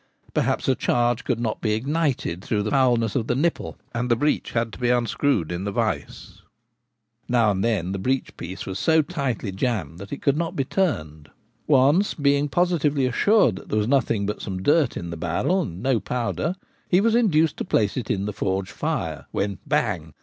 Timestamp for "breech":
4.15-4.53, 7.99-8.35